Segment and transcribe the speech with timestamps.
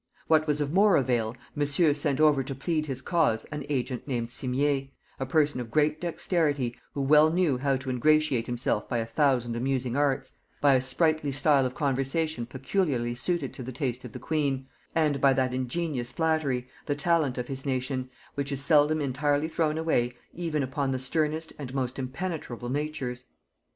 [0.25, 4.29] What was of more avail, Monsieur sent over to plead his cause an agent named
[4.29, 4.89] Simier,
[5.19, 9.55] a person of great dexterity, who well knew how to ingratiate himself by a thousand
[9.55, 14.17] amusing arts; by a sprightly style of conversation peculiarly suited to the taste of the
[14.17, 19.47] queen; and by that ingenious flattery, the talent of his nation, which is seldom entirely
[19.47, 23.25] thrown away even upon the sternest and most impenetrable natures.